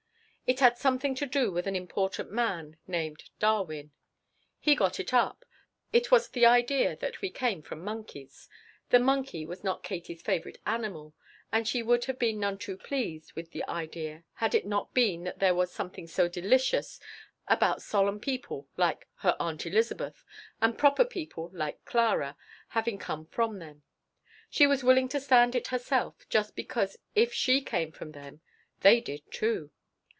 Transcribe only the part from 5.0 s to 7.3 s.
up. It was the idea that we